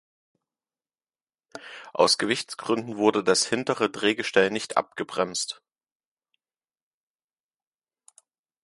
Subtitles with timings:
[1.93, 5.61] Aus Gewichtsgründen wurde das hintere Drehgestell nicht abgebremst.